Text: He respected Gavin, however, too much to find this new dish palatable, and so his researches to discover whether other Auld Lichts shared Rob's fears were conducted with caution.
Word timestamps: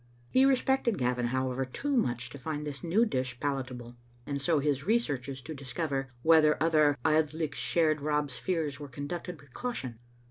He 0.31 0.45
respected 0.45 0.97
Gavin, 0.97 1.27
however, 1.27 1.63
too 1.63 1.95
much 1.95 2.31
to 2.31 2.39
find 2.39 2.65
this 2.65 2.83
new 2.83 3.05
dish 3.05 3.39
palatable, 3.39 3.97
and 4.25 4.41
so 4.41 4.57
his 4.57 4.83
researches 4.87 5.43
to 5.43 5.53
discover 5.53 6.09
whether 6.23 6.57
other 6.59 6.97
Auld 7.05 7.35
Lichts 7.35 7.59
shared 7.59 8.01
Rob's 8.01 8.39
fears 8.39 8.79
were 8.79 8.89
conducted 8.89 9.39
with 9.39 9.53
caution. 9.53 9.99